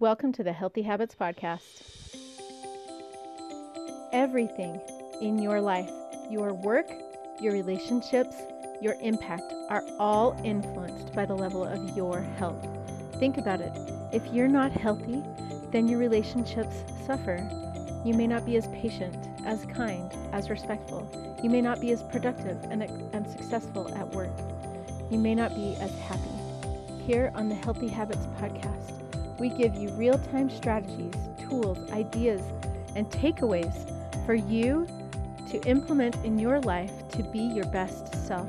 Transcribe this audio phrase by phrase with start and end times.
[0.00, 1.82] Welcome to the Healthy Habits Podcast.
[4.12, 4.80] Everything
[5.20, 5.90] in your life,
[6.30, 6.86] your work,
[7.40, 8.36] your relationships,
[8.80, 12.64] your impact are all influenced by the level of your health.
[13.18, 13.72] Think about it.
[14.12, 15.20] If you're not healthy,
[15.72, 17.38] then your relationships suffer.
[18.04, 21.10] You may not be as patient, as kind, as respectful.
[21.42, 24.30] You may not be as productive and, and successful at work.
[25.10, 27.02] You may not be as happy.
[27.04, 28.98] Here on the Healthy Habits Podcast,
[29.38, 31.14] we give you real time strategies,
[31.48, 32.42] tools, ideas,
[32.96, 33.94] and takeaways
[34.26, 34.86] for you
[35.48, 38.48] to implement in your life to be your best self.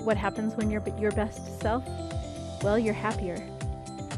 [0.00, 1.84] What happens when you're your best self?
[2.62, 3.38] Well, you're happier,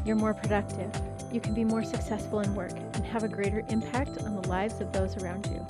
[0.05, 0.91] you're more productive,
[1.31, 4.81] you can be more successful in work, and have a greater impact on the lives
[4.81, 5.65] of those around you.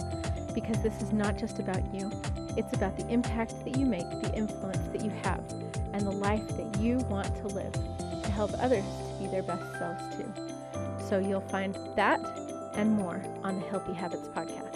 [0.53, 2.11] Because this is not just about you,
[2.57, 5.43] it's about the impact that you make, the influence that you have,
[5.93, 7.73] and the life that you want to live
[8.23, 8.85] to help others
[9.31, 11.07] their best selves too.
[11.07, 12.19] So you'll find that
[12.75, 14.75] and more on the Healthy Habits Podcast.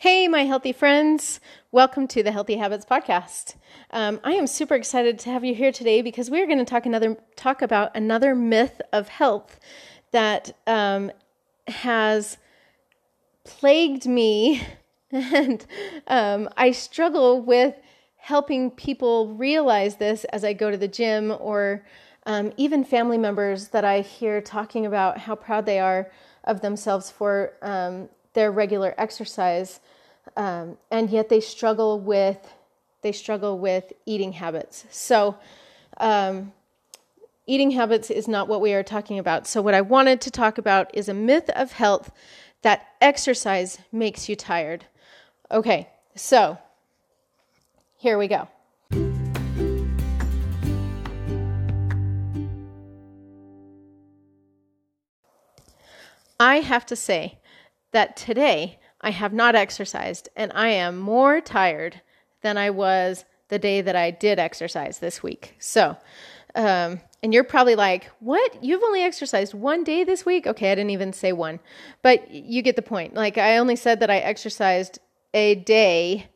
[0.00, 1.40] Hey, my healthy friends.
[1.72, 3.56] Welcome to the Healthy Habits Podcast.
[3.90, 6.86] Um, I am super excited to have you here today because we're going to talk
[6.86, 9.60] another talk about another myth of health
[10.12, 11.12] that um,
[11.66, 12.38] has
[13.44, 14.62] plagued me,
[15.12, 15.66] and
[16.06, 17.74] um, I struggle with
[18.20, 21.84] helping people realize this as I go to the gym or
[22.26, 26.10] um, even family members that I hear talking about how proud they are
[26.44, 29.80] of themselves for um, their regular exercise,
[30.36, 32.54] um, and yet they struggle with
[33.02, 34.84] they struggle with eating habits.
[34.90, 35.36] So,
[35.96, 36.52] um,
[37.46, 39.46] eating habits is not what we are talking about.
[39.46, 42.10] So, what I wanted to talk about is a myth of health
[42.62, 44.84] that exercise makes you tired.
[45.50, 46.58] Okay, so
[48.00, 48.48] here we go.
[56.40, 57.38] I have to say
[57.92, 62.00] that today I have not exercised and I am more tired
[62.40, 65.56] than I was the day that I did exercise this week.
[65.58, 65.98] So,
[66.54, 68.64] um, and you're probably like, what?
[68.64, 70.46] You've only exercised one day this week?
[70.46, 71.60] Okay, I didn't even say one,
[72.02, 73.12] but you get the point.
[73.12, 75.00] Like, I only said that I exercised
[75.34, 76.28] a day,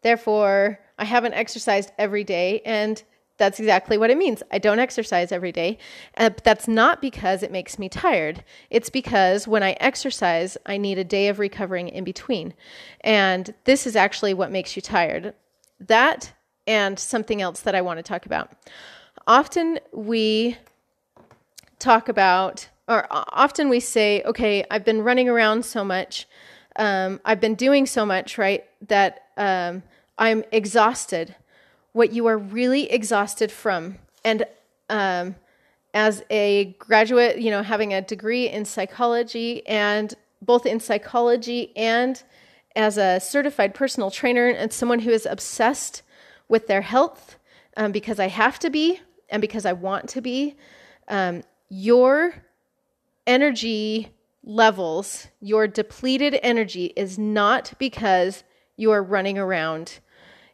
[0.00, 3.02] therefore, I haven't exercised every day, and
[3.38, 4.42] that's exactly what it means.
[4.52, 5.78] I don't exercise every day.
[6.18, 8.44] Uh, but that's not because it makes me tired.
[8.68, 12.52] It's because when I exercise, I need a day of recovering in between.
[13.00, 15.32] And this is actually what makes you tired.
[15.80, 16.34] That
[16.66, 18.52] and something else that I want to talk about.
[19.26, 20.58] Often we
[21.78, 26.26] talk about, or often we say, okay, I've been running around so much.
[26.76, 28.64] Um, I've been doing so much, right?
[28.88, 29.82] That um,
[30.20, 31.34] I'm exhausted.
[31.92, 34.44] What you are really exhausted from, and
[34.90, 35.34] um,
[35.94, 42.22] as a graduate, you know, having a degree in psychology and both in psychology and
[42.76, 46.02] as a certified personal trainer and someone who is obsessed
[46.48, 47.36] with their health
[47.76, 49.00] um, because I have to be
[49.30, 50.56] and because I want to be,
[51.08, 52.34] um, your
[53.26, 54.10] energy
[54.44, 58.44] levels, your depleted energy is not because
[58.76, 60.00] you are running around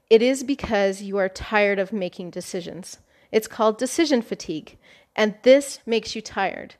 [0.08, 2.98] it is because you are tired of making decisions.
[3.32, 4.78] It's called decision fatigue.
[5.14, 6.74] And this makes you tired.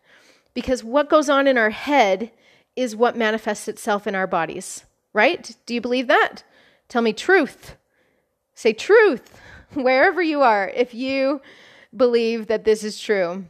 [0.54, 2.31] Because what goes on in our head
[2.76, 5.54] is what manifests itself in our bodies, right?
[5.66, 6.42] Do you believe that?
[6.88, 7.76] Tell me truth.
[8.54, 9.41] Say truth
[9.75, 11.41] wherever you are if you
[11.97, 13.47] believe that this is true.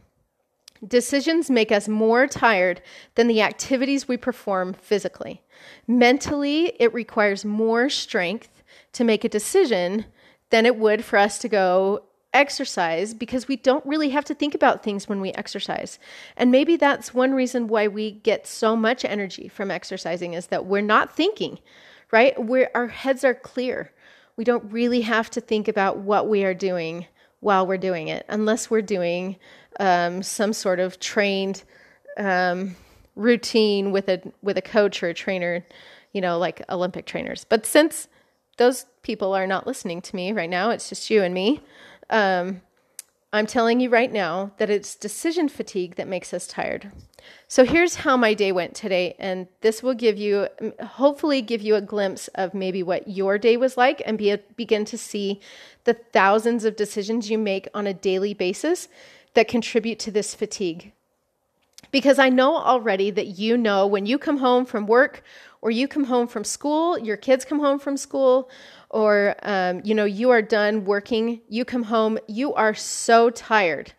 [0.85, 2.81] Decisions make us more tired
[3.15, 5.41] than the activities we perform physically.
[5.87, 10.05] Mentally, it requires more strength to make a decision
[10.49, 14.53] than it would for us to go exercise because we don't really have to think
[14.53, 15.97] about things when we exercise.
[16.35, 20.65] And maybe that's one reason why we get so much energy from exercising is that
[20.65, 21.59] we're not thinking,
[22.11, 22.41] right?
[22.41, 23.91] We're, our heads are clear.
[24.35, 27.07] We don't really have to think about what we are doing
[27.39, 29.37] while we're doing it, unless we're doing
[29.79, 31.63] um, some sort of trained
[32.17, 32.75] um,
[33.15, 35.65] routine with a with a coach or a trainer,
[36.13, 37.43] you know, like Olympic trainers.
[37.43, 38.07] But since
[38.57, 40.71] those people are not listening to me right now.
[40.71, 41.61] It's just you and me.
[42.09, 42.61] Um,
[43.31, 46.91] I'm telling you right now that it's decision fatigue that makes us tired.
[47.47, 50.47] So here's how my day went today, and this will give you,
[50.81, 54.37] hopefully, give you a glimpse of maybe what your day was like and be a,
[54.55, 55.41] begin to see
[55.83, 58.87] the thousands of decisions you make on a daily basis
[59.37, 60.93] that contribute to this fatigue.
[61.91, 65.23] Because I know already that you know when you come home from work
[65.61, 68.49] or you come home from school, your kids come home from school,
[68.89, 73.93] or um, you know you are done working you come home you are so tired.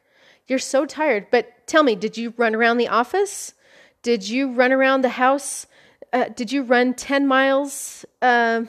[0.49, 1.29] You're so tired.
[1.31, 3.55] But tell me did you run around the office?
[4.03, 5.69] Did you run around the house?
[6.13, 8.63] Uh, did you run 10 miles uh,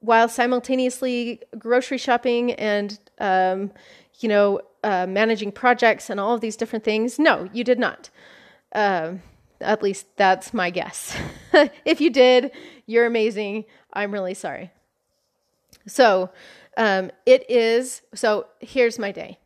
[0.00, 3.70] while simultaneously grocery shopping and um,
[4.18, 8.10] you know uh, managing projects and all of these different things no you did not
[8.74, 9.20] um,
[9.60, 11.16] at least that's my guess
[11.84, 12.50] if you did
[12.86, 14.70] you're amazing i'm really sorry
[15.86, 16.30] so
[16.76, 19.38] um, it is, so here's my day.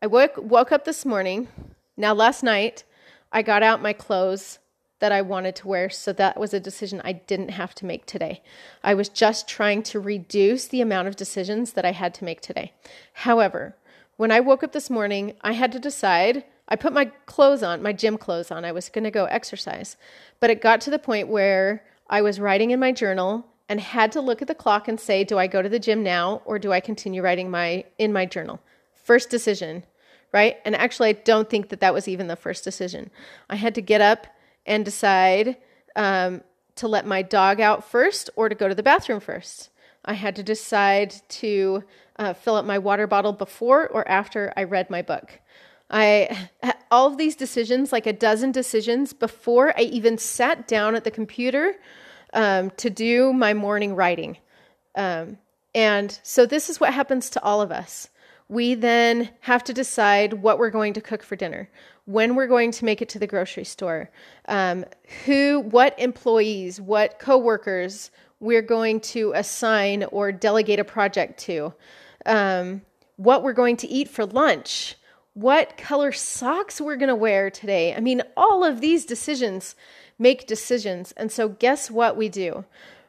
[0.00, 1.48] I woke, woke up this morning.
[1.96, 2.84] Now, last night,
[3.32, 4.58] I got out my clothes
[4.98, 5.90] that I wanted to wear.
[5.90, 8.42] So that was a decision I didn't have to make today.
[8.84, 12.40] I was just trying to reduce the amount of decisions that I had to make
[12.40, 12.72] today.
[13.12, 13.76] However,
[14.16, 16.44] when I woke up this morning, I had to decide.
[16.68, 18.64] I put my clothes on, my gym clothes on.
[18.64, 19.96] I was going to go exercise.
[20.40, 24.12] But it got to the point where I was writing in my journal and had
[24.12, 26.58] to look at the clock and say, do I go to the gym now or
[26.58, 28.60] do I continue writing my in my journal?
[28.94, 29.84] First decision,
[30.32, 30.56] right?
[30.64, 33.10] And actually, I don't think that that was even the first decision.
[33.50, 34.26] I had to get up
[34.64, 35.56] and decide
[35.94, 36.42] um,
[36.76, 39.70] to let my dog out first or to go to the bathroom first.
[40.04, 41.82] I had to decide to
[42.18, 45.40] uh, fill up my water bottle before or after I read my book.
[45.90, 46.48] I
[46.90, 51.10] all of these decisions, like a dozen decisions before I even sat down at the
[51.10, 51.74] computer
[52.32, 54.36] um, to do my morning writing.
[54.94, 55.38] Um,
[55.74, 58.08] and so this is what happens to all of us.
[58.48, 61.68] We then have to decide what we're going to cook for dinner,
[62.04, 64.10] when we're going to make it to the grocery store,
[64.46, 64.84] um,
[65.24, 71.74] who, what employees, what coworkers we're going to assign or delegate a project to,
[72.26, 72.82] um,
[73.16, 74.96] what we're going to eat for lunch,
[75.34, 77.94] what color socks we're going to wear today.
[77.94, 79.74] I mean, all of these decisions
[80.18, 81.12] make decisions.
[81.12, 82.64] And so, guess what we do?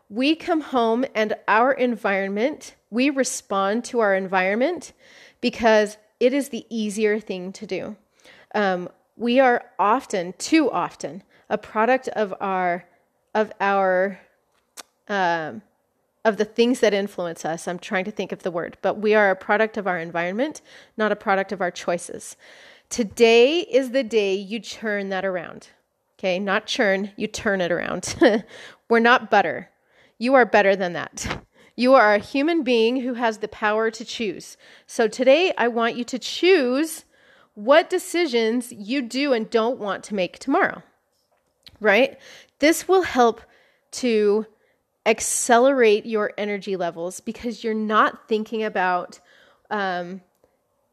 [0.10, 4.94] We come home and our environment, we respond to our environment
[5.42, 7.96] because it is the easier thing to do.
[8.56, 12.86] Um, we are often, too often, a product of our
[13.34, 14.20] of our
[15.08, 15.62] um,
[16.28, 17.70] of the things that influence us.
[17.70, 20.62] I'm trying to think of the word, but we are a product of our environment,
[20.98, 22.36] not a product of our choices.
[22.90, 25.70] Today is the day you turn that around.
[26.20, 28.16] Okay, not churn, you turn it around.
[28.90, 29.70] We're not butter.
[30.18, 31.46] You are better than that.
[31.78, 34.58] You are a human being who has the power to choose.
[34.86, 37.06] So today, I want you to choose
[37.54, 40.84] what decisions you do and don't want to make tomorrow,
[41.80, 42.18] right?
[42.60, 43.42] This will help
[43.92, 44.46] to
[45.08, 49.20] accelerate your energy levels because you're not thinking about
[49.72, 50.22] um,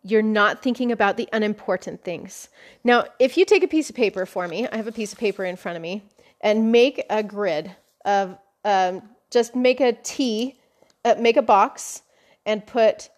[0.06, 2.49] you're not thinking about the unimportant things.
[2.84, 5.19] Now, if you take a piece of paper for me, I have a piece of
[5.19, 6.02] paper in front of me,
[6.43, 7.75] and make a grid
[8.05, 10.56] of um, just make a T,
[11.05, 12.02] uh, make a box,
[12.44, 13.08] and put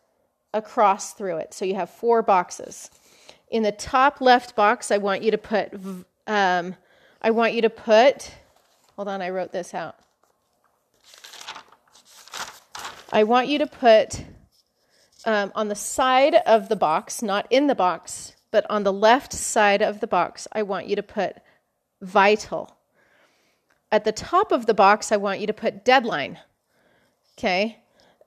[0.55, 1.53] a cross through it.
[1.53, 2.91] So you have four boxes.
[3.51, 5.75] In the top left box, I want you to put,
[6.27, 6.77] um,
[7.21, 8.33] I want you to put,
[8.95, 9.97] hold on, I wrote this out.
[13.17, 14.23] I want you to put
[15.25, 19.33] um, on the side of the box, not in the box, but on the left
[19.33, 21.37] side of the box, I want you to put
[22.03, 22.77] vital.
[23.91, 26.39] At the top of the box, I want you to put deadline.
[27.39, 27.79] Okay.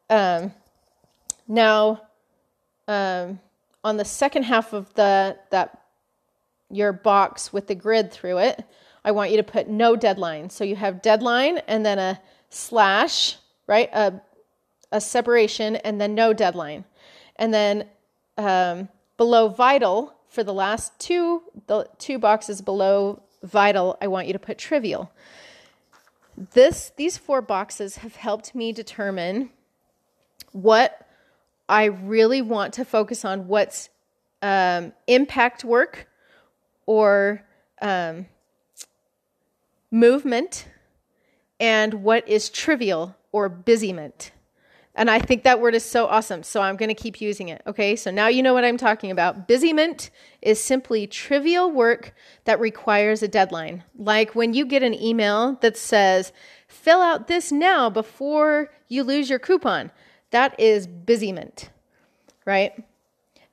[0.09, 0.53] Um,
[1.47, 2.01] now,
[2.87, 3.39] um,
[3.83, 5.83] on the second half of the that
[6.71, 8.65] your box with the grid through it,
[9.05, 10.49] I want you to put no deadline.
[10.49, 13.37] So you have deadline and then a slash,
[13.67, 13.91] right?
[13.93, 14.19] A
[14.91, 16.85] a separation and then no deadline.
[17.35, 17.85] And then
[18.37, 24.33] um, below vital, for the last two, the two boxes below vital, I want you
[24.33, 25.11] to put trivial.
[26.53, 29.49] This, these four boxes have helped me determine
[30.51, 31.07] what
[31.67, 33.89] I really want to focus on, what's
[34.41, 36.07] um, impact work
[36.85, 37.43] or
[37.81, 38.25] um,
[39.91, 40.67] movement,
[41.59, 44.31] and what is trivial or busyment.
[44.99, 46.43] And I think that word is so awesome.
[46.43, 47.61] So I'm going to keep using it.
[47.65, 47.95] Okay.
[47.95, 49.47] So now you know what I'm talking about.
[49.47, 50.09] Busyment
[50.41, 52.13] is simply trivial work
[52.43, 53.85] that requires a deadline.
[53.97, 56.33] Like when you get an email that says,
[56.67, 59.89] fill out this now before you lose your coupon.
[60.31, 61.69] That is busyment,
[62.43, 62.73] right?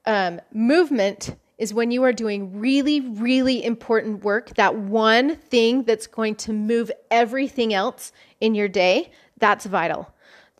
[0.05, 6.09] Um, movement is when you are doing really, really important work, that one thing that's
[6.09, 8.11] going to move everything else
[8.41, 10.13] in your day, that's vital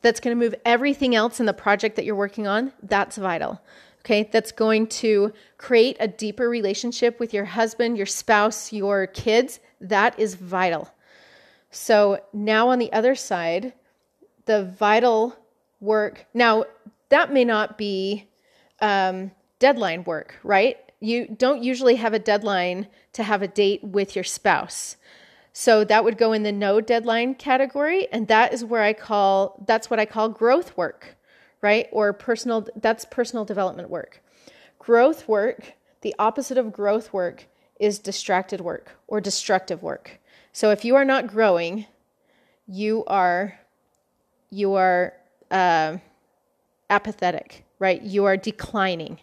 [0.03, 3.61] that's going to move everything else in the project that you're working on, that's vital.
[4.01, 9.59] Okay, that's going to create a deeper relationship with your husband, your spouse, your kids.
[9.81, 10.89] That is vital.
[11.71, 13.73] So now on the other side,
[14.45, 15.37] the vital
[15.81, 16.27] work.
[16.33, 16.65] Now,
[17.09, 18.29] that may not be
[18.81, 20.79] um, deadline work, right?
[21.01, 24.97] You don't usually have a deadline to have a date with your spouse.
[25.59, 28.09] So that would go in the no deadline category.
[28.13, 31.17] And that is where I call, that's what I call growth work,
[31.63, 31.89] right?
[31.93, 34.23] Or personal, that's personal development work.
[34.79, 35.73] Growth work,
[36.03, 37.47] the opposite of growth work,
[37.81, 40.21] is distracted work or destructive work.
[40.53, 41.87] So if you are not growing,
[42.67, 43.59] you are
[44.51, 45.15] you are
[45.51, 45.97] uh,
[46.91, 48.03] apathetic, right?
[48.03, 49.21] You are declining.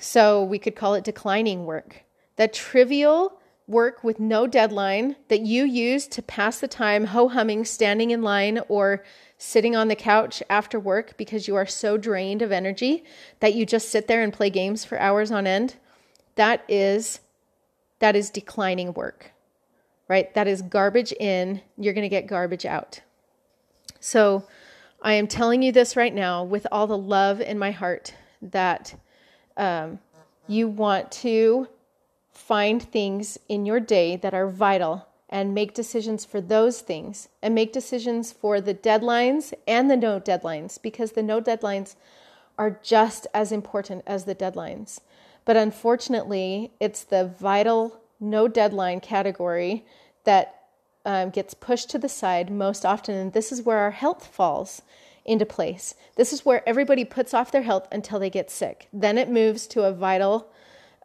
[0.00, 2.02] So we could call it declining work.
[2.34, 3.38] That trivial
[3.72, 8.22] work with no deadline that you use to pass the time ho humming, standing in
[8.22, 9.02] line, or
[9.38, 13.02] sitting on the couch after work because you are so drained of energy
[13.40, 15.74] that you just sit there and play games for hours on end.
[16.36, 17.20] That is
[17.98, 19.32] that is declining work.
[20.08, 20.32] Right?
[20.34, 23.00] That is garbage in, you're going to get garbage out.
[24.00, 24.46] So
[25.00, 28.94] I am telling you this right now with all the love in my heart that
[29.56, 30.00] um,
[30.48, 31.68] you want to
[32.46, 37.54] find things in your day that are vital and make decisions for those things and
[37.54, 41.94] make decisions for the deadlines and the no deadlines because the no deadlines
[42.58, 45.00] are just as important as the deadlines.
[45.44, 49.84] But unfortunately, it's the vital no deadline category
[50.24, 50.62] that
[51.04, 54.82] um, gets pushed to the side most often, and this is where our health falls
[55.24, 55.94] into place.
[56.16, 58.88] This is where everybody puts off their health until they get sick.
[58.92, 60.48] Then it moves to a vital,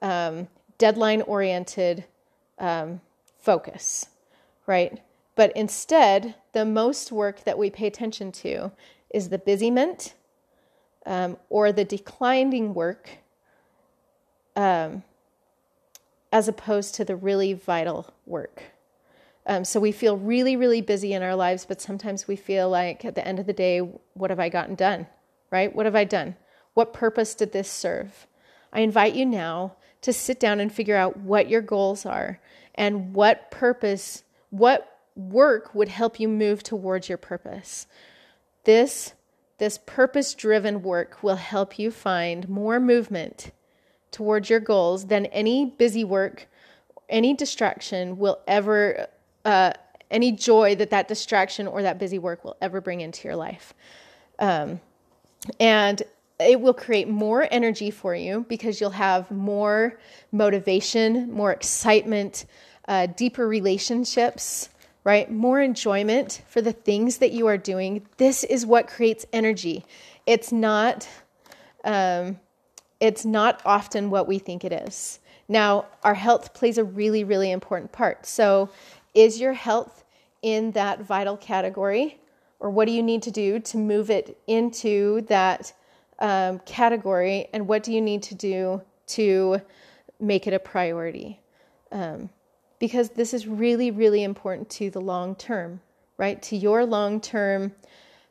[0.01, 2.05] um, deadline oriented
[2.60, 3.01] um,
[3.39, 4.07] focus,
[4.65, 5.01] right?
[5.36, 8.72] But instead, the most work that we pay attention to
[9.13, 9.72] is the busy
[11.05, 13.10] um, or the declining work
[14.55, 15.03] um,
[16.31, 18.63] as opposed to the really vital work.
[19.46, 23.05] Um, so we feel really, really busy in our lives, but sometimes we feel like
[23.05, 23.79] at the end of the day,
[24.13, 25.07] what have I gotten done?
[25.50, 25.74] Right?
[25.74, 26.36] What have I done?
[26.74, 28.27] What purpose did this serve?
[28.74, 32.39] I invite you now to sit down and figure out what your goals are
[32.75, 37.87] and what purpose, what work would help you move towards your purpose.
[38.63, 39.13] This
[39.57, 43.51] this purpose driven work will help you find more movement
[44.11, 46.47] towards your goals than any busy work,
[47.09, 49.07] any distraction will ever
[49.45, 49.73] uh,
[50.11, 53.73] any joy that that distraction or that busy work will ever bring into your life.
[54.39, 54.79] Um,
[55.59, 56.03] and
[56.39, 60.00] it will create more energy for you because you'll have more
[60.32, 62.46] motivation, more excitement,
[62.88, 64.70] uh, deeper relationships,
[65.03, 65.32] right?
[65.32, 68.06] More enjoyment for the things that you are doing.
[68.17, 69.86] This is what creates energy.
[70.25, 71.08] It's not.
[71.84, 72.39] Um,
[73.00, 75.20] it's not often what we think it is.
[75.48, 78.25] Now, our health plays a really, really important part.
[78.25, 78.70] So,
[79.13, 80.03] is your health
[80.41, 82.20] in that vital category?
[82.60, 85.74] Or what do you need to do to move it into that
[86.19, 87.47] um, category?
[87.53, 89.62] And what do you need to do to
[90.19, 91.39] make it a priority?
[91.91, 92.29] Um,
[92.79, 95.81] because this is really, really important to the long term,
[96.17, 96.41] right?
[96.43, 97.74] To your long term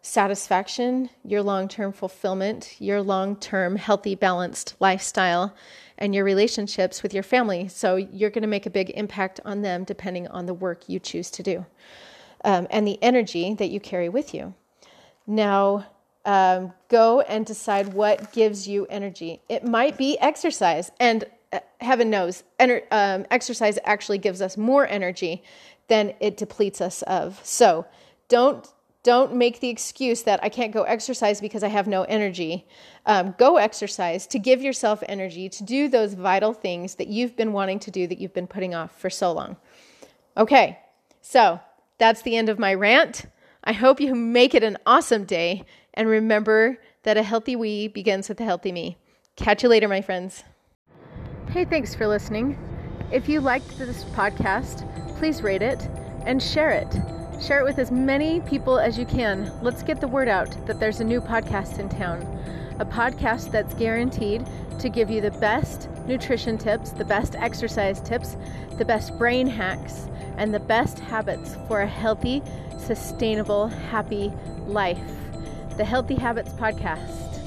[0.02, 5.54] satisfaction, your long term fulfillment, your long term healthy, balanced lifestyle
[5.98, 7.68] and your relationships with your family.
[7.68, 11.00] So you're going to make a big impact on them depending on the work you
[11.00, 11.66] choose to do
[12.44, 14.54] um, and the energy that you carry with you.
[15.26, 15.86] Now,
[16.26, 19.40] um, go and decide what gives you energy.
[19.48, 24.86] It might be exercise, and uh, heaven knows, ener- um, exercise actually gives us more
[24.86, 25.42] energy
[25.88, 27.40] than it depletes us of.
[27.44, 27.86] So
[28.28, 28.68] don't
[29.04, 32.66] don't make the excuse that I can't go exercise because I have no energy.
[33.06, 37.52] Um, go exercise to give yourself energy to do those vital things that you've been
[37.52, 39.58] wanting to do that you've been putting off for so long.
[40.36, 40.80] Okay,
[41.20, 41.60] so
[41.98, 43.26] that's the end of my rant.
[43.62, 45.64] I hope you make it an awesome day
[45.96, 48.98] and remember that a healthy we begins with a healthy me.
[49.36, 50.44] Catch you later, my friends.
[51.50, 52.58] Hey, thanks for listening.
[53.10, 54.86] If you liked this podcast,
[55.18, 55.80] please rate it
[56.26, 56.94] and share it.
[57.40, 59.52] Share it with as many people as you can.
[59.62, 62.22] Let's get the word out that there's a new podcast in town.
[62.80, 64.44] A podcast that's guaranteed
[64.78, 68.36] to give you the best nutrition tips, the best exercise tips,
[68.78, 72.42] the best brain hacks, and the best habits for a healthy,
[72.78, 74.32] sustainable, happy
[74.66, 75.00] life.
[75.76, 77.42] The Healthy Habits Podcast.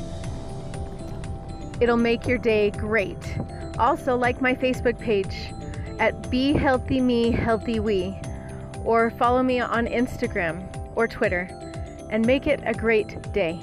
[1.82, 3.38] It'll make your day great.
[3.80, 5.52] Also, like my Facebook page
[5.98, 8.20] at Be Healthy Me, Healthy We
[8.84, 10.64] or follow me on Instagram
[10.96, 11.50] or Twitter
[12.10, 13.60] and make it a great day.